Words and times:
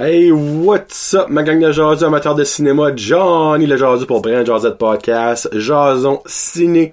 Hey, 0.00 0.30
what's 0.30 1.12
up, 1.14 1.28
ma 1.28 1.42
gang 1.42 1.58
de 1.58 1.72
jasus 1.72 2.04
amateurs 2.04 2.36
de 2.36 2.44
cinéma, 2.44 2.94
Johnny 2.94 3.66
le 3.66 3.76
jasu 3.76 4.06
pour 4.06 4.22
Brian 4.22 4.44
Jazette 4.44 4.78
Podcast, 4.78 5.48
Jason 5.52 6.22
Ciné. 6.24 6.92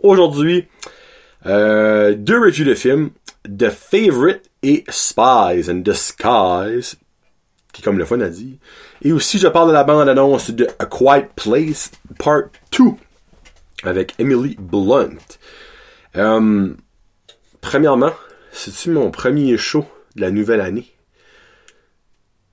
Aujourd'hui, 0.00 0.68
euh, 1.46 2.14
deux 2.16 2.38
reviews 2.38 2.64
de 2.64 2.74
films, 2.74 3.10
The 3.42 3.68
Favorite 3.68 4.48
et 4.62 4.84
Spies 4.88 5.68
and 5.68 5.82
Disguise, 5.82 6.94
qui 7.72 7.82
comme 7.82 7.98
le 7.98 8.04
fun 8.04 8.20
à 8.20 8.28
dire. 8.28 8.58
Et 9.02 9.10
aussi, 9.10 9.40
je 9.40 9.48
parle 9.48 9.70
de 9.70 9.74
la 9.74 9.82
bande-annonce 9.82 10.52
de 10.52 10.68
A 10.78 10.86
Quiet 10.86 11.28
Place 11.34 11.90
Part 12.16 12.50
2, 12.78 12.92
avec 13.82 14.14
Emily 14.20 14.54
Blunt. 14.56 15.18
Euh, 16.14 16.68
premièrement, 17.60 18.12
c'est-tu 18.52 18.90
mon 18.90 19.10
premier 19.10 19.58
show 19.58 19.84
de 20.14 20.20
la 20.20 20.30
nouvelle 20.30 20.60
année? 20.60 20.95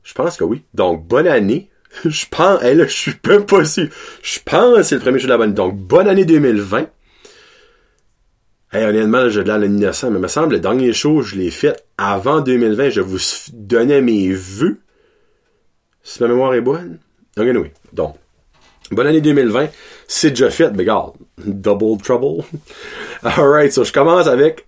Je 0.03 0.13
pense 0.13 0.37
que 0.37 0.43
oui. 0.43 0.63
Donc, 0.73 1.07
bonne 1.07 1.27
année. 1.27 1.69
Je 2.05 2.25
pense, 2.29 2.63
hey 2.63 2.75
là, 2.75 2.87
je 2.87 2.91
suis 2.91 3.13
pas 3.13 3.65
sûr. 3.65 3.87
Je 4.23 4.39
pense 4.43 4.77
que 4.77 4.83
c'est 4.83 4.95
le 4.95 5.01
premier 5.01 5.19
show 5.19 5.27
de 5.27 5.31
la 5.31 5.37
bonne 5.37 5.49
année. 5.49 5.55
Donc, 5.55 5.77
bonne 5.77 6.07
année 6.07 6.25
2020. 6.25 6.87
Hey, 8.71 8.85
honnêtement, 8.85 9.29
j'ai 9.29 9.43
de 9.43 9.47
l'air 9.47 9.59
mais 9.59 10.19
me 10.19 10.27
semble, 10.27 10.55
le 10.55 10.59
dernier 10.59 10.93
show, 10.93 11.21
je 11.21 11.35
l'ai 11.35 11.51
fait 11.51 11.75
avant 11.99 12.41
2020. 12.41 12.89
Je 12.89 13.01
vous 13.01 13.19
donnais 13.53 14.01
mes 14.01 14.31
vœux. 14.31 14.79
Si 16.01 16.21
ma 16.21 16.27
mémoire 16.27 16.55
est 16.55 16.61
bonne. 16.61 16.97
Donc, 17.37 17.47
anyway. 17.47 17.71
Donc, 17.93 18.15
bonne 18.91 19.05
année 19.05 19.21
2020. 19.21 19.69
C'est 20.07 20.31
déjà 20.31 20.49
fait, 20.49 20.71
mais 20.71 20.79
regarde. 20.79 21.13
Double 21.37 22.01
trouble. 22.01 22.43
Alright, 23.23 23.71
so 23.71 23.83
je 23.83 23.93
commence 23.93 24.25
avec 24.25 24.65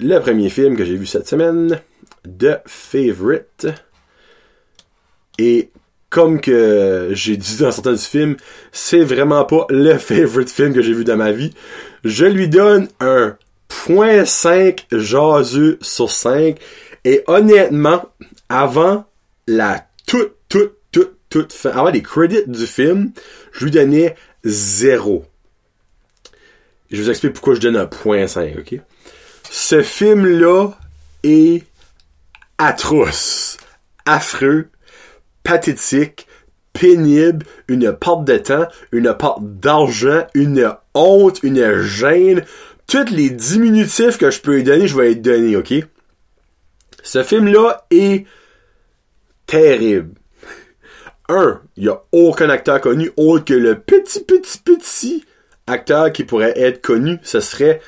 le 0.00 0.18
premier 0.18 0.50
film 0.50 0.76
que 0.76 0.84
j'ai 0.84 0.96
vu 0.96 1.06
cette 1.06 1.28
semaine. 1.28 1.80
The 2.24 2.60
Favorite. 2.66 3.68
Et 5.38 5.70
comme 6.10 6.40
que 6.40 7.10
j'ai 7.12 7.36
dit 7.36 7.58
dans 7.58 7.70
certains 7.70 7.92
du 7.92 7.98
film, 7.98 8.36
c'est 8.72 9.04
vraiment 9.04 9.44
pas 9.44 9.66
le 9.70 9.98
favorite 9.98 10.50
film 10.50 10.74
que 10.74 10.82
j'ai 10.82 10.92
vu 10.92 11.04
dans 11.04 11.16
ma 11.16 11.32
vie. 11.32 11.52
Je 12.04 12.24
lui 12.24 12.48
donne 12.48 12.88
un 13.00 13.36
.5 13.68 14.84
jaseux 14.92 15.78
sur 15.80 16.10
5. 16.10 16.58
Et 17.04 17.22
honnêtement, 17.26 18.04
avant 18.48 19.04
la 19.46 19.86
toute, 20.06 20.32
toute, 20.48 20.74
toute, 20.92 21.14
toute 21.28 21.52
fin, 21.52 21.70
avant 21.70 21.90
les 21.90 22.02
crédits 22.02 22.42
du 22.46 22.66
film, 22.66 23.12
je 23.52 23.64
lui 23.64 23.70
donnais 23.70 24.14
0. 24.44 25.24
Je 26.90 27.02
vous 27.02 27.10
explique 27.10 27.34
pourquoi 27.34 27.54
je 27.54 27.60
donne 27.60 27.76
un 27.76 27.84
.5, 27.84 28.58
ok? 28.58 28.80
Ce 29.50 29.82
film-là 29.82 30.70
est 31.22 31.64
atroce, 32.56 33.58
affreux, 34.06 34.68
pathétique, 35.48 36.26
pénible, 36.74 37.46
une 37.68 37.94
porte 37.94 38.26
de 38.26 38.36
temps, 38.36 38.66
une 38.92 39.14
porte 39.14 39.42
d'argent, 39.42 40.26
une 40.34 40.74
honte, 40.92 41.42
une 41.42 41.80
gêne. 41.80 42.44
Tous 42.86 43.10
les 43.10 43.30
diminutifs 43.30 44.18
que 44.18 44.30
je 44.30 44.42
peux 44.42 44.56
lui 44.56 44.62
donner, 44.62 44.86
je 44.86 44.94
vais 44.94 45.08
lui 45.08 45.16
donner, 45.16 45.56
ok? 45.56 45.72
Ce 47.02 47.22
film-là 47.22 47.86
est 47.90 48.26
terrible. 49.46 50.10
Un, 51.30 51.62
il 51.78 51.84
n'y 51.84 51.88
a 51.88 52.02
aucun 52.12 52.50
acteur 52.50 52.82
connu 52.82 53.10
autre 53.16 53.46
que 53.46 53.54
le 53.54 53.78
petit, 53.78 54.22
petit, 54.22 54.58
petit 54.58 55.24
acteur 55.66 56.12
qui 56.12 56.24
pourrait 56.24 56.58
être 56.60 56.82
connu. 56.82 57.18
Ce 57.22 57.40
serait 57.40 57.80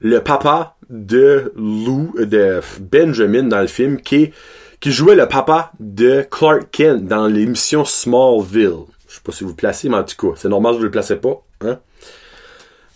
le 0.00 0.20
papa 0.20 0.76
de 0.90 1.50
Lou, 1.56 2.14
de 2.18 2.60
Benjamin 2.78 3.44
dans 3.44 3.62
le 3.62 3.66
film, 3.68 4.02
qui 4.02 4.16
est 4.16 4.32
qui 4.80 4.92
jouait 4.92 5.16
le 5.16 5.26
papa 5.26 5.72
de 5.80 6.26
Clark 6.30 6.70
Kent 6.70 7.04
dans 7.04 7.26
l'émission 7.26 7.84
Smallville. 7.84 8.84
Je 9.08 9.14
sais 9.14 9.20
pas 9.22 9.32
si 9.32 9.44
vous 9.44 9.50
le 9.50 9.56
placez, 9.56 9.88
mais 9.88 9.96
en 9.96 10.04
tout 10.04 10.16
cas, 10.16 10.36
c'est 10.36 10.48
normal 10.48 10.74
que 10.74 10.78
vous 10.78 10.84
le 10.84 10.90
placez 10.90 11.16
pas. 11.16 11.42
Hein? 11.62 11.78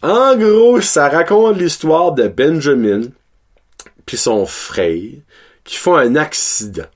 En 0.03 0.37
gros, 0.37 0.81
ça 0.81 1.09
raconte 1.09 1.59
l'histoire 1.59 2.13
de 2.13 2.29
Benjamin 2.29 3.03
puis 4.07 4.17
son 4.17 4.47
frère 4.47 5.13
qui 5.63 5.77
font 5.77 5.95
un 5.95 6.17
accident. 6.17 6.87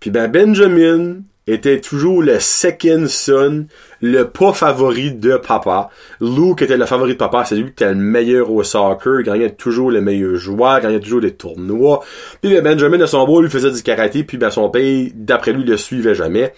Puis 0.00 0.10
ben 0.10 0.28
Benjamin 0.28 1.20
était 1.48 1.80
toujours 1.80 2.22
le 2.22 2.38
second 2.40 3.06
son, 3.08 3.66
le 4.02 4.24
pas 4.24 4.52
favori 4.52 5.12
de 5.12 5.36
papa. 5.36 5.90
Luke 6.20 6.62
était 6.62 6.76
le 6.76 6.86
favori 6.86 7.14
de 7.14 7.18
papa, 7.18 7.44
c'est 7.44 7.56
lui 7.56 7.64
qui 7.64 7.70
était 7.70 7.88
le 7.88 7.94
meilleur 7.94 8.50
au 8.50 8.62
soccer, 8.62 9.22
gagnait 9.22 9.50
toujours 9.50 9.90
le 9.90 10.00
meilleur 10.00 10.36
joueur, 10.36 10.80
gagnait 10.80 11.00
toujours 11.00 11.20
des 11.20 11.34
tournois. 11.34 12.04
Puis 12.42 12.52
ben, 12.52 12.62
Benjamin 12.62 12.98
de 12.98 13.06
son 13.06 13.24
beau 13.24 13.40
lui 13.40 13.50
faisait 13.50 13.70
du 13.70 13.82
karaté, 13.82 14.24
puis 14.24 14.36
ben 14.36 14.50
son 14.50 14.68
père, 14.68 15.08
d'après 15.14 15.52
lui, 15.52 15.64
le 15.64 15.76
suivait 15.76 16.14
jamais. 16.14 16.52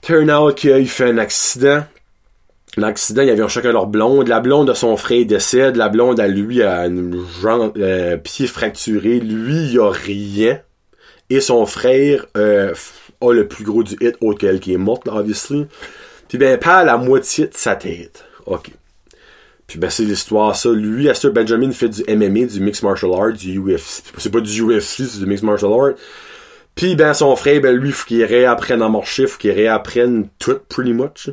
Turn 0.00 0.30
out 0.30 0.54
qu'il 0.54 0.88
fait 0.88 1.10
un 1.10 1.18
accident. 1.18 1.84
L'accident, 2.76 3.22
il 3.22 3.28
y 3.28 3.30
avait 3.30 3.42
un 3.42 3.48
chacun 3.48 3.72
leur 3.72 3.86
blonde. 3.86 4.28
La 4.28 4.40
blonde 4.40 4.68
de 4.68 4.74
son 4.74 4.96
frère 4.96 5.24
décède. 5.26 5.76
La 5.76 5.88
blonde 5.88 6.20
à 6.20 6.28
lui 6.28 6.62
a 6.62 6.88
jambe, 7.42 7.72
euh, 7.78 8.16
pied 8.16 8.46
fracturé. 8.46 9.18
Lui, 9.18 9.72
il 9.72 9.80
a 9.80 9.90
rien. 9.90 10.60
Et 11.30 11.40
son 11.40 11.66
frère 11.66 12.26
euh, 12.36 12.72
a 13.20 13.32
le 13.32 13.48
plus 13.48 13.64
gros 13.64 13.82
du 13.82 13.94
hit, 14.00 14.16
autre 14.20 14.38
qu'elle 14.38 14.60
qui 14.60 14.72
est 14.72 14.78
morte, 14.78 15.08
obviously. 15.08 15.66
Puis 16.28 16.38
ben, 16.38 16.58
pas 16.58 16.84
la 16.84 16.96
moitié 16.96 17.46
de 17.46 17.54
sa 17.54 17.74
tête. 17.74 18.24
OK. 18.46 18.70
Puis 19.66 19.78
ben, 19.78 19.90
c'est 19.90 20.04
l'histoire, 20.04 20.56
ça. 20.56 20.70
Lui, 20.70 21.06
Esther 21.06 21.32
Benjamin 21.32 21.70
fait 21.72 21.88
du 21.88 22.02
MMA, 22.08 22.46
du 22.46 22.60
Mixed 22.60 22.82
Martial 22.84 23.12
Arts, 23.12 23.32
du 23.32 23.58
UFC. 23.58 24.02
C'est 24.16 24.32
pas 24.32 24.40
du 24.40 24.62
UFC, 24.62 25.04
c'est 25.06 25.18
du 25.18 25.26
Mixed 25.26 25.44
Martial 25.44 25.72
Arts. 25.72 25.94
Puis 26.74 26.94
ben, 26.96 27.12
son 27.12 27.34
frère, 27.36 27.60
ben, 27.60 27.76
lui, 27.76 27.92
faut 27.92 28.06
qu'il 28.06 28.24
réapprenne 28.24 28.82
à 28.82 28.88
marcher, 28.88 29.26
faut 29.26 29.38
qu'il 29.38 29.50
réapprenne 29.50 30.28
tout, 30.38 30.58
pretty 30.68 30.92
much. 30.92 31.30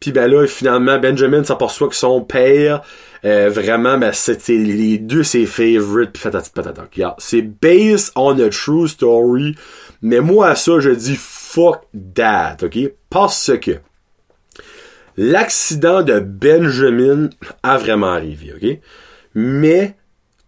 Puis 0.00 0.12
ben 0.12 0.30
là, 0.30 0.46
finalement, 0.46 0.98
Benjamin 0.98 1.42
s'aperçoit 1.42 1.88
que 1.88 1.94
son 1.94 2.20
père, 2.20 2.82
euh, 3.24 3.50
vraiment, 3.50 3.98
ben, 3.98 4.12
c'était 4.12 4.56
les 4.56 4.98
deux 4.98 5.24
ses 5.24 5.46
favorites, 5.46 6.12
pis. 6.12 7.02
C'est 7.18 7.42
based 7.42 8.12
on 8.14 8.38
a 8.38 8.48
true 8.48 8.86
story 8.86 9.56
mais 10.02 10.20
moi, 10.20 10.48
à 10.48 10.54
ça, 10.54 10.80
je 10.80 10.90
dis 10.90 11.16
fuck 11.16 11.82
that, 12.14 12.58
ok? 12.62 12.78
Parce 13.10 13.52
que 13.60 13.78
l'accident 15.16 16.02
de 16.02 16.20
Benjamin 16.20 17.30
a 17.62 17.78
vraiment 17.78 18.12
arrivé, 18.12 18.52
ok? 18.54 18.78
Mais 19.34 19.96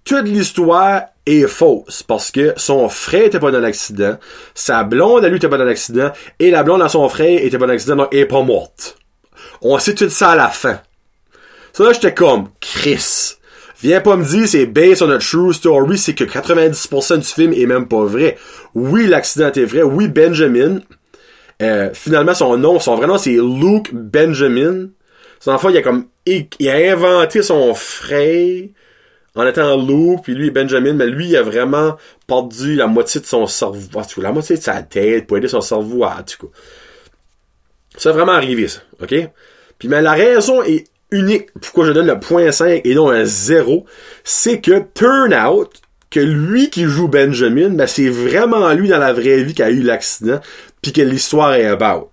toute 0.05 0.27
l'histoire 0.27 1.03
est 1.27 1.47
fausse 1.47 2.03
parce 2.03 2.31
que 2.31 2.55
son 2.57 2.89
frère 2.89 3.25
était 3.25 3.41
pas 3.41 3.51
dans 3.51 3.61
l'accident, 3.61 4.17
sa 4.55 4.83
blonde 4.85 5.25
à 5.25 5.29
lui 5.29 5.37
était 5.37 5.49
pas 5.49 5.59
dans 5.59 5.65
l'accident 5.65 6.11
et 6.39 6.51
la 6.51 6.63
blonde 6.63 6.81
à 6.81 6.89
son 6.89 7.07
frère 7.11 7.45
était 7.45 7.59
pas 7.59 7.67
dans 7.67 7.73
l'accident 7.73 7.97
donc 7.97 8.09
elle 8.13 8.21
est 8.21 8.27
pas 8.27 8.43
morte. 8.43 8.97
On 9.61 9.79
sait 9.79 9.95
tout 9.95 10.09
ça 10.09 10.31
à 10.31 10.37
la 10.37 10.49
fin. 10.49 10.81
Ça 11.75 11.93
j'étais 11.93 12.15
comme 12.15 12.49
Chris. 12.61 13.38
Viens 13.81 14.01
pas 14.01 14.17
me 14.17 14.25
dire 14.25 14.49
c'est 14.49 14.67
based 14.67 15.03
on 15.03 15.11
a 15.11 15.19
true 15.19 15.53
story, 15.55 15.99
c'est 15.99 16.15
que 16.15 16.25
90% 16.25 17.19
du 17.19 17.25
film 17.25 17.53
est 17.53 17.67
même 17.67 17.87
pas 17.87 18.05
vrai. 18.05 18.37
Oui, 18.75 19.07
l'accident 19.07 19.53
est 19.53 19.65
vrai. 19.65 19.83
Oui, 19.83 20.09
Benjamin. 20.09 20.81
Euh, 21.63 21.91
finalement, 21.93 22.35
son 22.35 22.57
nom, 22.57 22.81
son 22.81 22.97
vrai 22.97 23.07
nom, 23.07 23.19
c'est 23.19 23.37
Luke 23.37 23.91
Benjamin. 23.93 24.89
Son 25.41 25.53
enfant, 25.53 25.69
il 25.69 25.77
a 25.77 25.83
comme, 25.83 26.07
il, 26.27 26.49
a 26.69 26.93
inventé 26.93 27.43
son 27.43 27.73
frère 27.75 28.65
en 29.37 29.47
étant 29.47 29.77
Luke, 29.77 30.23
puis 30.25 30.35
lui, 30.35 30.51
Benjamin, 30.51 30.95
mais 30.95 31.07
lui, 31.07 31.29
il 31.29 31.37
a 31.37 31.43
vraiment 31.43 31.97
perdu 32.27 32.75
la 32.75 32.89
moitié 32.89 33.21
de 33.21 33.27
son 33.27 33.47
cerveau, 33.47 34.01
la 34.17 34.33
moitié 34.33 34.57
de 34.57 34.63
sa 34.63 34.83
tête 34.83 35.29
pour 35.29 35.37
aider 35.37 35.47
son 35.47 35.61
cerveau 35.61 36.05
à, 36.05 36.25
tout 36.25 36.47
cas. 36.47 36.53
Ça 37.97 38.11
a 38.11 38.13
vraiment 38.13 38.33
arrivé, 38.33 38.67
ça, 38.67 38.81
ok? 39.01 39.15
Puis, 39.79 39.89
mais 39.89 40.03
la 40.03 40.13
raison 40.13 40.63
est 40.65 40.87
unique 41.11 41.49
pourquoi 41.61 41.87
je 41.87 41.93
donne 41.93 42.07
le 42.07 42.21
point 42.21 42.53
5 42.53 42.83
et 42.85 42.95
non 42.95 43.11
un 43.11 43.25
0, 43.25 43.85
c'est 44.25 44.61
que 44.61 44.83
turn 44.95 45.35
out 45.35 45.71
que 46.11 46.21
lui 46.21 46.71
qui 46.71 46.85
joue 46.85 47.09
Benjamin, 47.09 47.71
ben 47.71 47.87
c'est 47.87 48.09
vraiment 48.09 48.73
lui 48.73 48.89
dans 48.89 48.99
la 48.99 49.13
vraie 49.13 49.43
vie 49.43 49.55
qui 49.55 49.63
a 49.63 49.71
eu 49.71 49.83
l'accident, 49.83 50.41
puis 50.81 50.93
que 50.93 51.03
l'histoire 51.03 51.55
est 51.55 51.67
about. 51.67 52.11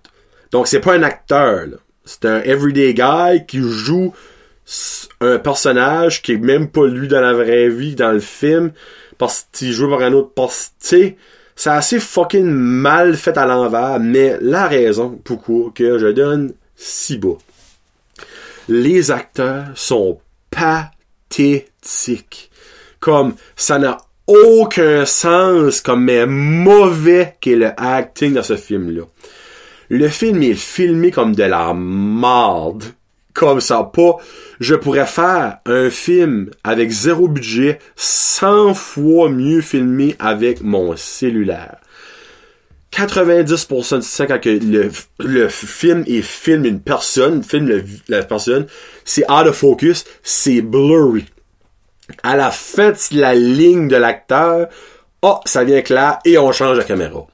Donc 0.52 0.66
c'est 0.66 0.80
pas 0.80 0.94
un 0.94 1.02
acteur, 1.02 1.66
c'est 2.04 2.24
un 2.24 2.40
everyday 2.42 2.94
guy 2.94 3.46
qui 3.46 3.60
joue 3.60 4.12
un 5.20 5.38
personnage 5.38 6.22
qui 6.22 6.32
est 6.32 6.38
même 6.38 6.68
pas 6.68 6.86
lui 6.86 7.08
dans 7.08 7.20
la 7.20 7.32
vraie 7.32 7.68
vie, 7.68 7.94
dans 7.94 8.12
le 8.12 8.20
film, 8.20 8.72
parce 9.16 9.46
qu'il 9.52 9.72
joue 9.72 9.88
par 9.88 10.02
un 10.02 10.12
autre 10.12 10.30
poste. 10.30 10.74
C'est 10.78 11.70
assez 11.70 11.98
fucking 12.00 12.44
mal 12.44 13.16
fait 13.16 13.38
à 13.38 13.46
l'envers, 13.46 13.98
mais 13.98 14.36
la 14.42 14.66
raison 14.66 15.18
pourquoi 15.24 15.72
que 15.74 15.98
je 15.98 16.08
donne 16.08 16.52
si 16.76 17.16
bas 17.16 17.38
les 18.68 19.10
acteurs 19.10 19.66
sont 19.74 20.20
pathétiques. 20.50 22.50
Comme, 23.00 23.34
ça 23.54 23.78
n'a 23.78 23.98
aucun 24.26 25.04
sens 25.04 25.80
comme 25.80 26.04
mais 26.04 26.26
mauvais 26.26 27.36
qu'est 27.40 27.56
le 27.56 27.70
acting 27.76 28.34
dans 28.34 28.42
ce 28.42 28.56
film-là. 28.56 29.02
Le 29.88 30.08
film 30.08 30.42
est 30.42 30.54
filmé 30.54 31.12
comme 31.12 31.34
de 31.34 31.44
la 31.44 31.72
marde. 31.72 32.84
Comme 33.34 33.60
ça, 33.60 33.84
pas. 33.84 34.16
Je 34.58 34.74
pourrais 34.74 35.06
faire 35.06 35.58
un 35.66 35.90
film 35.90 36.50
avec 36.64 36.90
zéro 36.90 37.28
budget 37.28 37.78
100 37.94 38.74
fois 38.74 39.28
mieux 39.28 39.60
filmé 39.60 40.16
avec 40.18 40.62
mon 40.62 40.96
cellulaire. 40.96 41.76
90% 42.92 43.98
du 44.00 44.26
temps, 44.26 44.26
quand 44.26 44.44
le, 44.46 44.90
le 45.20 45.48
film 45.48 46.04
est 46.06 46.22
filme 46.22 46.64
une 46.64 46.80
personne, 46.80 47.42
filme 47.42 47.68
le- 47.68 47.84
la 48.08 48.22
personne, 48.22 48.66
c'est 49.04 49.30
out 49.30 49.46
of 49.46 49.56
focus, 49.56 50.04
c'est 50.22 50.62
blurry. 50.62 51.26
À 52.22 52.36
la 52.36 52.50
fin 52.50 52.92
de 52.92 53.18
la 53.20 53.34
ligne 53.34 53.88
de 53.88 53.96
l'acteur, 53.96 54.68
oh, 55.22 55.40
ça 55.44 55.64
vient 55.64 55.82
clair 55.82 56.18
et 56.24 56.38
on 56.38 56.52
change 56.52 56.78
la 56.78 56.84
caméra. 56.84 57.26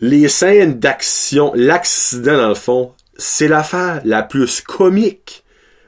Les 0.00 0.28
scènes 0.28 0.78
d'action, 0.78 1.52
l'accident 1.54 2.36
dans 2.36 2.48
le 2.48 2.54
fond, 2.54 2.92
c'est 3.16 3.48
l'affaire 3.48 4.00
la 4.04 4.22
plus 4.22 4.60
comique, 4.60 5.42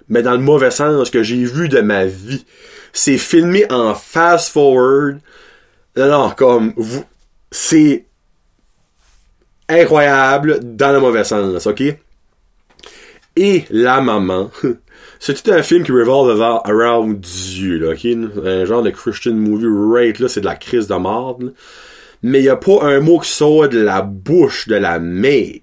mais 0.09 0.23
dans 0.23 0.33
le 0.33 0.39
mauvais 0.39 0.73
sens 0.73 1.11
que 1.11 1.23
j'ai 1.23 1.45
vu 1.45 1.69
de 1.69 1.81
ma 1.81 2.07
vie. 2.07 2.45
C'est 2.93 3.19
filmé 3.19 3.71
en 3.71 3.95
fast 3.95 4.49
forward. 4.53 5.21
Non, 5.97 6.31
comme 6.31 6.73
vous, 6.77 7.05
c'est 7.53 8.07
incroyable 9.71 10.61
dans 10.63 10.93
le 10.93 11.01
mauvais 11.01 11.25
sens, 11.25 11.67
ok? 11.67 11.83
Et 13.37 13.65
la 13.71 14.01
maman, 14.01 14.51
c'est 15.21 15.43
tout 15.43 15.51
un 15.53 15.63
film 15.63 15.85
qui 15.85 15.93
revolve 15.93 16.41
around 16.43 17.21
Dieu, 17.21 17.79
là, 17.79 17.93
ok? 17.93 18.05
Un 18.45 18.65
genre 18.65 18.83
de 18.83 18.91
Christian 18.91 19.35
movie, 19.35 19.67
right, 19.69 20.19
là, 20.19 20.29
c'est 20.29 20.41
de 20.41 20.47
la 20.47 20.57
crise 20.57 20.89
de 20.89 20.95
là. 20.95 21.35
Mais 22.23 22.43
y 22.43 22.49
a 22.49 22.57
pas 22.57 22.83
un 22.83 23.01
mot 23.01 23.19
qui 23.19 23.31
sort 23.31 23.69
de 23.69 23.81
la 23.81 24.03
bouche 24.03 24.69
de 24.69 24.75
la 24.75 24.99
mère 24.99 25.55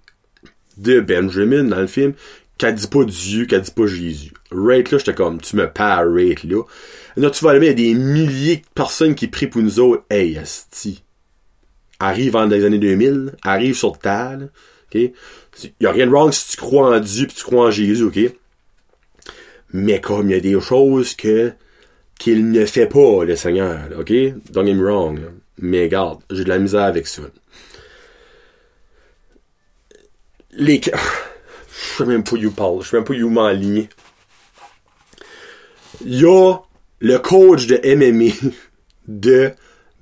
de 0.77 0.99
Benjamin 0.99 1.65
dans 1.65 1.81
le 1.81 1.87
film 1.87 2.13
qu'elle 2.57 2.75
dit 2.75 2.87
pas 2.87 3.03
Dieu, 3.03 3.45
qu'elle 3.45 3.61
dit 3.61 3.71
pas 3.71 3.85
Jésus. 3.85 4.33
Right 4.51 4.89
là, 4.91 4.97
j'étais 4.97 5.13
comme, 5.13 5.39
tu 5.39 5.55
me 5.55 5.67
parles, 5.67 6.13
right 6.13 6.43
là. 6.43 6.63
Là, 7.15 7.29
tu 7.29 7.43
vas 7.43 7.51
aller, 7.51 7.59
il 7.59 7.67
y 7.67 7.69
a 7.69 7.73
des 7.73 7.93
milliers 7.93 8.57
de 8.57 8.65
personnes 8.75 9.15
qui 9.15 9.27
prient 9.27 9.47
pour 9.47 9.61
nous 9.61 9.79
autres. 9.79 10.03
Hey. 10.09 10.39
Arrive 11.99 12.35
en 12.35 12.45
les 12.45 12.63
années 12.63 12.77
2000, 12.77 13.33
arrive 13.41 13.75
sur 13.75 13.97
Terre, 13.97 14.39
ok? 14.87 15.01
Y 15.79 15.85
a 15.85 15.91
rien 15.91 16.05
de 16.05 16.11
wrong 16.11 16.31
si 16.31 16.51
tu 16.51 16.57
crois 16.57 16.95
en 16.95 16.99
Dieu 16.99 17.25
pis 17.25 17.33
tu 17.35 17.43
crois 17.43 17.67
en 17.67 17.71
Jésus, 17.71 18.03
ok? 18.03 18.19
Mais 19.73 19.99
comme 19.99 20.29
il 20.29 20.33
y 20.33 20.35
a 20.35 20.39
des 20.39 20.59
choses 20.61 21.15
que, 21.15 21.53
qu'il 22.19 22.51
ne 22.51 22.65
fait 22.65 22.87
pas, 22.87 23.23
le 23.25 23.35
Seigneur, 23.35 23.89
ok? 23.97 24.13
Don't 24.51 24.65
get 24.65 24.73
me 24.73 24.83
wrong, 24.83 25.19
là. 25.19 25.27
Mais 25.59 25.83
regarde, 25.83 26.21
j'ai 26.29 26.43
de 26.43 26.49
la 26.49 26.59
misère 26.59 26.83
avec 26.83 27.07
ça. 27.07 27.23
Les... 30.51 30.81
Je 31.77 32.03
sais 32.03 32.05
même 32.05 32.23
pas 32.23 32.35
où 32.35 32.51
parle, 32.51 32.83
je 32.83 32.89
sais 32.89 32.97
même 32.97 33.03
pas 33.03 33.13
où 33.13 33.29
m'enligner. 33.29 33.89
Il 36.03 36.19
y 36.19 36.23
le 36.99 37.17
coach 37.17 37.67
de 37.67 37.79
MMA 37.95 38.33
de 39.07 39.51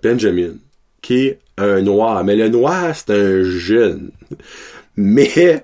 Benjamin, 0.02 0.56
qui 1.02 1.28
est 1.28 1.40
un 1.58 1.82
noir. 1.82 2.24
Mais 2.24 2.36
le 2.36 2.50
noir, 2.50 2.96
c'est 2.96 3.12
un 3.12 3.44
jeune. 3.44 4.12
Mais, 4.96 5.64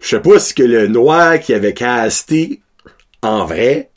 je 0.00 0.06
sais 0.06 0.20
pas 0.20 0.38
si 0.38 0.54
que 0.54 0.62
le 0.62 0.86
noir 0.86 1.40
qui 1.40 1.54
avait 1.54 1.74
casté, 1.74 2.62
en 3.22 3.44
vrai, 3.44 3.90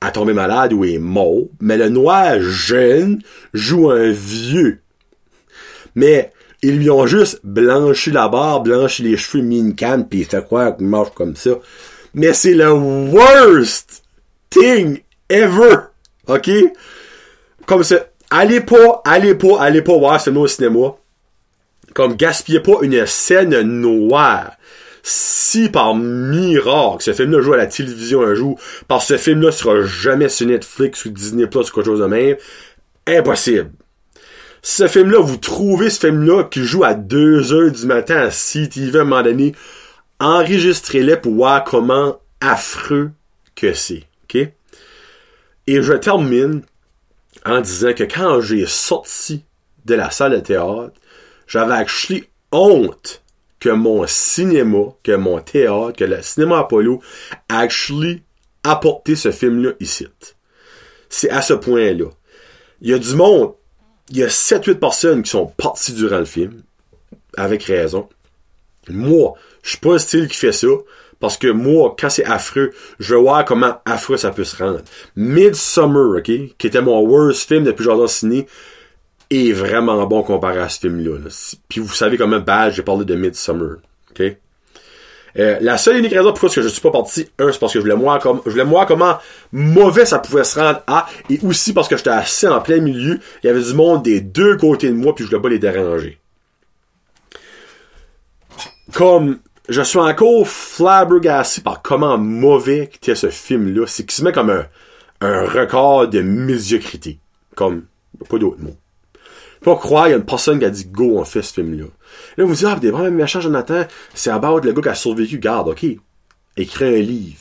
a 0.00 0.10
tombé 0.10 0.32
malade 0.32 0.72
ou 0.72 0.84
est 0.84 0.98
mort. 0.98 1.44
Mais 1.60 1.76
le 1.76 1.88
noir 1.88 2.40
jeune 2.40 3.22
joue 3.52 3.90
un 3.90 4.10
vieux. 4.10 4.80
Mais, 5.94 6.32
ils 6.62 6.78
lui 6.78 6.90
ont 6.90 7.06
juste 7.06 7.40
blanchi 7.44 8.10
la 8.10 8.28
barbe, 8.28 8.64
blanchi 8.64 9.02
les 9.02 9.16
cheveux, 9.16 9.42
mis 9.42 9.58
une 9.58 9.74
canne, 9.74 10.08
pis 10.08 10.18
il 10.18 10.24
fait 10.24 10.44
croire 10.44 10.76
qu'il 10.76 10.86
marche 10.86 11.14
comme 11.14 11.36
ça. 11.36 11.52
Mais 12.14 12.32
c'est 12.32 12.54
le 12.54 12.72
worst 12.72 14.02
thing 14.50 15.00
ever. 15.28 15.76
OK? 16.26 16.50
Comme 17.66 17.84
ça. 17.84 18.06
Allez 18.30 18.60
pas, 18.60 19.02
allez 19.04 19.34
pas, 19.34 19.60
allez 19.60 19.82
pas 19.82 19.96
voir 19.96 20.20
ce 20.20 20.30
film 20.30 20.38
au 20.38 20.46
cinéma. 20.46 20.96
Comme 21.94 22.14
gaspillez 22.14 22.60
pas 22.60 22.78
une 22.82 23.06
scène 23.06 23.60
noire. 23.62 24.52
Si 25.02 25.70
par 25.70 25.94
miracle 25.94 27.02
ce 27.02 27.14
film-là 27.14 27.40
joue 27.40 27.54
à 27.54 27.56
la 27.56 27.66
télévision 27.66 28.22
un 28.22 28.34
jour, 28.34 28.60
que 28.88 28.94
ce 29.00 29.16
film-là 29.16 29.50
sera 29.52 29.80
jamais 29.82 30.28
sur 30.28 30.46
Netflix 30.46 31.06
ou 31.06 31.10
Disney 31.10 31.46
Plus 31.46 31.70
ou 31.70 31.72
quelque 31.72 31.86
chose 31.86 32.00
de 32.00 32.06
même, 32.06 32.36
impossible. 33.06 33.70
Si 34.60 34.82
ce 34.82 34.88
film-là, 34.88 35.20
vous 35.20 35.36
trouvez 35.36 35.88
ce 35.88 36.00
film-là 36.00 36.44
qui 36.44 36.64
joue 36.64 36.84
à 36.84 36.94
2 36.94 37.52
heures 37.52 37.70
du 37.70 37.86
matin 37.86 38.16
à 38.16 38.30
CTV 38.30 38.98
à 38.98 39.02
un 39.02 39.04
moment 39.04 39.22
donné, 39.22 39.54
enregistrez-le 40.20 41.20
pour 41.20 41.34
voir 41.34 41.64
comment 41.64 42.18
affreux 42.40 43.12
que 43.54 43.72
c'est. 43.72 44.04
OK? 44.24 44.48
Et 45.66 45.82
je 45.82 45.92
termine 45.94 46.62
en 47.44 47.60
disant 47.60 47.92
que 47.92 48.04
quand 48.04 48.40
j'ai 48.40 48.66
sorti 48.66 49.44
de 49.84 49.94
la 49.94 50.10
salle 50.10 50.32
de 50.32 50.40
théâtre, 50.40 50.92
j'avais 51.46 51.74
actually 51.74 52.24
honte 52.52 53.22
que 53.60 53.70
mon 53.70 54.06
cinéma, 54.06 54.94
que 55.02 55.16
mon 55.16 55.40
théâtre, 55.40 55.96
que 55.96 56.04
le 56.04 56.22
cinéma 56.22 56.60
Apollo 56.60 57.02
actually 57.48 58.22
apporté 58.62 59.16
ce 59.16 59.30
film-là 59.30 59.72
ici. 59.80 60.06
C'est 61.08 61.30
à 61.30 61.42
ce 61.42 61.54
point-là. 61.54 62.06
Il 62.80 62.90
y 62.90 62.94
a 62.94 62.98
du 62.98 63.14
monde, 63.14 63.54
il 64.10 64.18
y 64.18 64.22
a 64.22 64.28
7-8 64.28 64.74
personnes 64.74 65.22
qui 65.22 65.30
sont 65.30 65.46
parties 65.46 65.92
durant 65.92 66.18
le 66.18 66.24
film, 66.24 66.62
avec 67.36 67.64
raison. 67.64 68.08
Moi, 68.88 69.34
je 69.62 69.70
suis 69.70 69.78
pas 69.78 69.94
le 69.94 69.98
style 69.98 70.28
qui 70.28 70.36
fait 70.36 70.52
ça, 70.52 70.68
parce 71.20 71.36
que 71.36 71.48
moi, 71.48 71.96
quand 71.98 72.10
c'est 72.10 72.24
affreux, 72.24 72.70
je 72.98 73.14
veux 73.14 73.20
voir 73.20 73.44
comment 73.44 73.80
affreux 73.84 74.16
ça 74.16 74.30
peut 74.30 74.44
se 74.44 74.56
rendre. 74.62 74.80
Midsummer, 75.16 76.18
ok, 76.18 76.30
qui 76.58 76.66
était 76.66 76.82
mon 76.82 77.00
worst 77.00 77.48
film 77.48 77.64
depuis 77.64 77.84
Jardin 77.84 78.06
Ciné, 78.06 78.46
est 79.30 79.52
vraiment 79.52 80.06
bon 80.06 80.22
comparé 80.22 80.58
à 80.58 80.68
ce 80.68 80.80
film-là. 80.80 81.18
là. 81.18 81.30
Puis 81.68 81.80
vous 81.80 81.92
savez 81.92 82.16
comment 82.16 82.40
bad 82.40 82.72
j'ai 82.72 82.82
parlé 82.82 83.04
de 83.04 83.14
Midsummer, 83.14 83.76
ok? 84.10 84.36
Euh, 85.38 85.58
la 85.60 85.76
seule 85.76 85.96
et 85.96 85.98
unique 85.98 86.12
raison 86.12 86.32
pourquoi 86.32 86.48
je 86.48 86.66
suis 86.66 86.80
pas 86.80 86.90
parti, 86.90 87.28
un, 87.38 87.52
c'est 87.52 87.58
parce 87.58 87.72
que 87.72 87.78
je 87.78 87.84
voulais 87.84 87.94
voir 87.94 88.20
je 88.46 88.50
voulais 88.50 88.64
voir 88.64 88.86
comment 88.86 89.18
mauvais 89.52 90.06
ça 90.06 90.18
pouvait 90.18 90.42
se 90.42 90.58
rendre 90.58 90.80
à, 90.86 91.06
et 91.28 91.38
aussi 91.44 91.72
parce 91.74 91.86
que 91.86 91.96
j'étais 91.96 92.10
assis 92.10 92.48
en 92.48 92.60
plein 92.60 92.80
milieu, 92.80 93.20
il 93.42 93.46
y 93.46 93.50
avait 93.50 93.62
du 93.62 93.74
monde 93.74 94.02
des 94.02 94.20
deux 94.20 94.56
côtés 94.56 94.88
de 94.88 94.94
moi, 94.94 95.14
puis 95.14 95.24
je 95.24 95.30
voulais 95.30 95.42
pas 95.42 95.48
les 95.50 95.58
déranger. 95.58 96.18
Comme, 98.94 99.38
je 99.68 99.82
suis 99.82 99.98
encore 99.98 100.46
flabbergasté 100.46 101.60
par 101.60 101.82
comment 101.82 102.16
mauvais 102.16 102.84
était 102.84 103.14
ce 103.14 103.28
film-là. 103.28 103.86
C'est 103.86 104.04
quasiment 104.04 104.32
comme 104.32 104.64
un, 105.20 105.44
record 105.44 106.08
de 106.08 106.20
médiocrité. 106.20 107.18
Comme, 107.54 107.84
pas 108.28 108.38
d'autres 108.38 108.60
mots. 108.60 108.76
Faut 109.62 109.76
croire, 109.76 110.08
y 110.08 110.12
a 110.12 110.16
une 110.16 110.24
personne 110.24 110.58
qui 110.58 110.64
a 110.64 110.70
dit 110.70 110.86
go, 110.86 111.18
on 111.18 111.24
fait 111.24 111.42
ce 111.42 111.52
film-là. 111.54 111.86
Là, 112.36 112.44
vous 112.44 112.54
dites, 112.54 112.66
ah, 112.66 112.76
des 112.76 112.90
vraiment 112.90 113.10
méchants, 113.10 113.40
Jonathan, 113.40 113.84
c'est 114.14 114.30
à 114.30 114.38
bord 114.38 114.60
de 114.60 114.68
le 114.68 114.72
gars 114.72 114.82
qui 114.82 114.88
a 114.88 114.94
survécu. 114.94 115.38
Garde, 115.38 115.68
ok. 115.68 115.84
Écris 116.56 116.84
un 116.84 117.02
livre. 117.02 117.38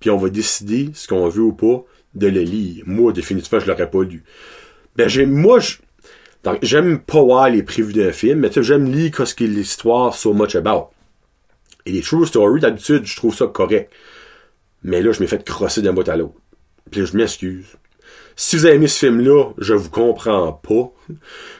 Puis 0.00 0.10
on 0.10 0.16
va 0.16 0.28
décider 0.28 0.90
ce 0.94 1.06
qu'on 1.08 1.28
veut 1.28 1.42
ou 1.42 1.52
pas 1.52 1.84
de 2.14 2.26
le 2.26 2.40
lire. 2.40 2.82
Moi, 2.86 3.12
définitivement, 3.12 3.60
je 3.60 3.66
l'aurais 3.66 3.90
pas 3.90 4.02
lu. 4.02 4.24
Ben, 4.96 5.08
j'ai, 5.08 5.24
moi, 5.24 5.60
je, 5.60 5.76
donc, 6.42 6.58
j'aime 6.62 7.00
pas 7.00 7.20
voir 7.22 7.50
les 7.50 7.62
prévus 7.62 7.92
d'un 7.92 8.12
film, 8.12 8.40
mais 8.40 8.50
j'aime 8.54 8.90
lire 8.90 9.26
ce 9.26 9.34
qu'est 9.34 9.46
l'histoire 9.46 10.14
so 10.14 10.32
much 10.32 10.54
about. 10.54 10.90
Et 11.84 11.92
les 11.92 12.00
true 12.00 12.26
stories, 12.26 12.60
d'habitude, 12.60 13.04
je 13.04 13.16
trouve 13.16 13.34
ça 13.34 13.46
correct. 13.46 13.92
Mais 14.82 15.02
là, 15.02 15.12
je 15.12 15.20
m'ai 15.20 15.26
fait 15.26 15.44
crosser 15.44 15.82
d'un 15.82 15.92
bout 15.92 16.08
à 16.08 16.16
l'autre. 16.16 16.34
Puis 16.90 17.00
là, 17.00 17.06
je 17.06 17.16
m'excuse. 17.16 17.66
Si 18.36 18.56
vous 18.56 18.64
avez 18.64 18.76
aimé 18.76 18.86
ce 18.86 18.98
film-là, 18.98 19.52
je 19.58 19.74
vous 19.74 19.90
comprends 19.90 20.52
pas. 20.52 20.92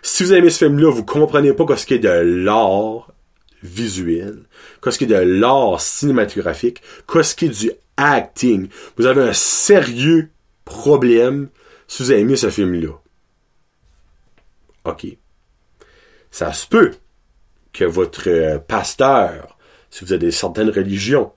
Si 0.02 0.22
vous 0.22 0.32
avez 0.32 0.40
aimé 0.40 0.50
ce 0.50 0.64
film-là, 0.64 0.90
vous 0.90 1.04
comprenez 1.04 1.52
pas 1.52 1.76
ce 1.76 1.84
qui 1.84 1.94
est 1.94 1.98
de 1.98 2.08
l'art 2.08 3.12
visuel, 3.62 4.44
ce 4.82 4.96
qui 4.96 5.04
est 5.04 5.06
de 5.08 5.14
l'art 5.14 5.78
cinématographique, 5.78 6.80
ce 7.06 7.34
qui 7.34 7.46
est 7.46 7.48
du 7.48 7.70
acting. 7.98 8.68
Vous 8.96 9.04
avez 9.04 9.22
un 9.22 9.34
sérieux 9.34 10.30
problème 10.64 11.48
si 11.86 12.02
vous 12.02 12.12
avez 12.12 12.20
aimé 12.20 12.36
ce 12.36 12.48
film-là. 12.48 12.92
Ça 16.30 16.52
se 16.52 16.66
peut 16.66 16.92
que 17.72 17.84
votre 17.84 18.28
euh, 18.28 18.58
pasteur, 18.58 19.58
si 19.90 20.04
vous 20.04 20.12
avez 20.12 20.30
certaines 20.30 20.70
religions, 20.70 21.32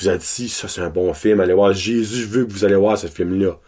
vous 0.00 0.08
a 0.08 0.16
dit, 0.16 0.48
ça 0.48 0.68
c'est 0.68 0.80
un 0.80 0.90
bon 0.90 1.14
film, 1.14 1.40
allez 1.40 1.54
voir, 1.54 1.72
Jésus 1.72 2.24
veut 2.24 2.44
que 2.44 2.52
vous 2.52 2.64
allez 2.64 2.76
voir 2.76 2.98
ce 2.98 3.06
film-là. 3.06 3.58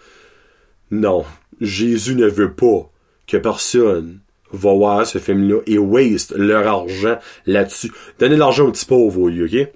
Non, 0.91 1.25
Jésus 1.61 2.15
ne 2.15 2.27
veut 2.27 2.53
pas 2.55 2.91
que 3.27 3.37
personne 3.37 4.21
va 4.53 4.73
voir 4.73 5.07
ce 5.07 5.19
film-là 5.19 5.61
et 5.67 5.79
waste 5.79 6.33
leur 6.37 6.67
argent 6.67 7.19
là-dessus. 7.47 7.93
Donnez 8.19 8.37
l'argent 8.37 8.67
aux 8.67 8.73
petits 8.73 8.87
pauvres 8.87 9.21
au 9.21 9.29
lieu, 9.29 9.47
ok? 9.47 9.69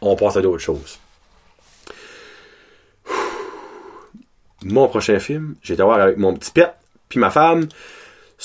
On 0.00 0.16
passe 0.16 0.36
à 0.36 0.42
d'autres 0.42 0.62
choses. 0.62 0.98
Mon 4.64 4.88
prochain 4.88 5.18
film, 5.18 5.56
j'ai 5.62 5.74
été 5.74 5.82
voir 5.82 6.00
avec 6.00 6.18
mon 6.18 6.34
petit 6.34 6.50
pet, 6.50 6.72
puis 7.08 7.18
ma 7.18 7.30
femme, 7.30 7.68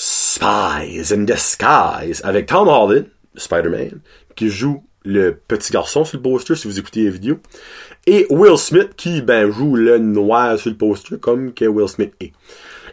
Spies 0.00 1.12
in 1.12 1.24
Disguise, 1.24 2.20
avec 2.22 2.46
Tom 2.46 2.68
Holland, 2.68 3.06
Spider-Man, 3.34 3.98
qui 4.36 4.48
joue 4.48 4.84
le 5.04 5.32
petit 5.32 5.72
garçon 5.72 6.04
sur 6.04 6.18
le 6.18 6.22
poster 6.22 6.54
si 6.54 6.68
vous 6.68 6.78
écoutez 6.78 7.02
les 7.02 7.10
vidéos. 7.10 7.38
Et 8.06 8.24
Will 8.30 8.56
Smith 8.56 8.90
qui 8.96 9.22
ben 9.22 9.50
joue 9.50 9.74
le 9.74 9.98
noir 9.98 10.56
sur 10.56 10.70
le 10.70 10.76
poster 10.76 11.18
comme 11.18 11.52
que 11.52 11.64
Will 11.64 11.88
Smith 11.88 12.12
est. 12.20 12.32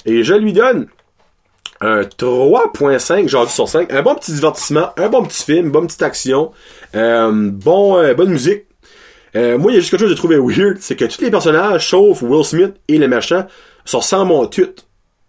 Et 0.08 0.24
je 0.24 0.34
lui 0.34 0.52
donne 0.52 0.88
un 1.80 2.02
3.5 2.02 3.28
genre 3.28 3.52
sur 3.52 3.70
5. 3.70 3.94
Un 3.94 4.02
bon 4.02 4.16
petit 4.16 4.32
divertissement, 4.32 4.90
un 4.98 5.10
bon 5.10 5.26
petit 5.26 5.44
film, 5.44 5.70
bonne 5.70 5.86
petite 5.86 6.02
action, 6.02 6.54
euh, 6.96 7.52
bon, 7.52 7.98
euh, 7.98 8.16
bonne 8.16 8.32
musique. 8.32 8.64
Euh, 9.36 9.60
moi, 9.60 9.72
il 9.72 9.76
y 9.76 9.78
a 9.78 9.82
juste 9.82 9.92
quelque 9.92 10.00
chose 10.00 10.10
que 10.10 10.16
j'ai 10.16 10.20
trouvé 10.20 10.38
weird, 10.38 10.78
c'est 10.80 10.96
que 10.96 11.06
tous 11.06 11.22
les 11.22 11.30
personnages, 11.30 11.88
sauf 11.88 12.24
Will 12.24 12.44
Smith 12.44 12.74
et 12.88 12.98
les 12.98 13.08
méchants, 13.08 13.46
sont 13.84 14.02
sans 14.02 14.26
mon 14.26 14.48
tout. 14.48 14.74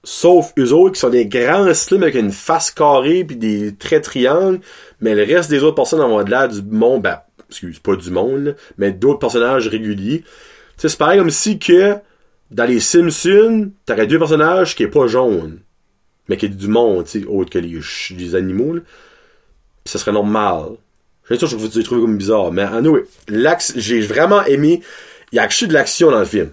Sauf 0.09 0.53
eux 0.57 0.73
autres 0.73 0.95
qui 0.95 1.01
sont 1.01 1.11
des 1.11 1.27
grands 1.27 1.75
slims 1.75 2.05
avec 2.05 2.15
une 2.15 2.31
face 2.31 2.71
carrée 2.71 3.25
puis 3.25 3.35
des 3.35 3.75
traits 3.75 4.05
triangles. 4.05 4.61
Mais 5.01 5.17
le 5.17 5.25
reste 5.25 5.51
des 5.51 5.65
autres 5.65 5.75
personnes 5.75 6.01
en 6.01 6.23
de 6.23 6.31
là 6.31 6.47
du 6.47 6.63
monde, 6.63 7.03
ben, 7.03 7.19
excuse, 7.51 7.81
pas 7.81 7.97
du 7.97 8.13
monde, 8.13 8.55
mais 8.79 8.93
d'autres 8.93 9.19
personnages 9.19 9.67
réguliers. 9.67 10.23
c'est 10.77 10.97
pareil 10.97 11.19
comme 11.19 11.31
si 11.31 11.59
que 11.59 11.97
dans 12.53 12.67
les 12.67 12.79
Simpsons, 12.79 13.73
t'aurais 13.85 14.07
deux 14.07 14.21
personnages 14.21 14.77
qui 14.77 14.85
est 14.85 14.89
pas 14.89 15.09
jaune, 15.09 15.59
mais 16.29 16.37
qui 16.37 16.47
est 16.47 16.51
du 16.51 16.69
monde, 16.69 17.07
tu 17.07 17.23
sais, 17.23 17.27
autre 17.27 17.51
que 17.51 17.59
les, 17.59 17.81
les 18.17 18.35
animaux, 18.37 18.77
ça 19.85 19.99
serait 19.99 20.13
normal. 20.13 20.77
J'ai 21.29 21.37
sûr 21.37 21.51
que 21.51 21.57
vous 21.57 21.83
trouvé 21.83 22.03
comme 22.03 22.17
bizarre, 22.17 22.53
mais 22.53 22.65
nous, 22.81 23.01
l'axe, 23.27 23.73
j'ai 23.75 24.03
vraiment 24.03 24.45
aimé, 24.45 24.83
il 25.33 25.37
y 25.37 25.39
a 25.41 25.43
actually 25.43 25.67
de 25.67 25.75
l'action 25.75 26.13
dans 26.13 26.21
le 26.21 26.27
film. 26.27 26.51